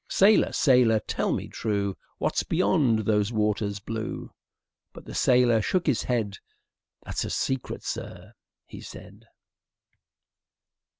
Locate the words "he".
8.65-8.81